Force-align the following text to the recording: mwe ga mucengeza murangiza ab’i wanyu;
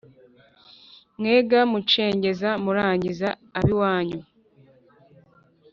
mwe 1.19 1.35
ga 1.49 1.61
mucengeza 1.71 2.49
murangiza 2.63 3.29
ab’i 3.59 3.73
wanyu; 3.81 4.19